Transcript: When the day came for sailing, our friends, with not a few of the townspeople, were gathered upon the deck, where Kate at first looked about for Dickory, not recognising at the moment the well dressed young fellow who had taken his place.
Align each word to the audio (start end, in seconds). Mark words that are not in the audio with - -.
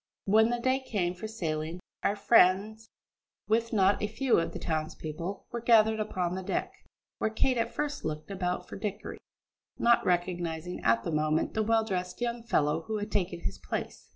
When 0.25 0.49
the 0.49 0.57
day 0.59 0.79
came 0.79 1.13
for 1.13 1.27
sailing, 1.27 1.79
our 2.01 2.15
friends, 2.15 2.87
with 3.47 3.71
not 3.71 4.01
a 4.01 4.07
few 4.07 4.39
of 4.39 4.51
the 4.51 4.57
townspeople, 4.57 5.45
were 5.51 5.61
gathered 5.61 5.99
upon 5.99 6.33
the 6.33 6.41
deck, 6.41 6.73
where 7.19 7.29
Kate 7.29 7.59
at 7.59 7.71
first 7.75 8.03
looked 8.03 8.31
about 8.31 8.67
for 8.67 8.77
Dickory, 8.77 9.19
not 9.77 10.03
recognising 10.03 10.83
at 10.83 11.03
the 11.03 11.11
moment 11.11 11.53
the 11.53 11.61
well 11.61 11.83
dressed 11.83 12.19
young 12.19 12.41
fellow 12.41 12.81
who 12.87 12.97
had 12.97 13.11
taken 13.11 13.41
his 13.41 13.59
place. 13.59 14.09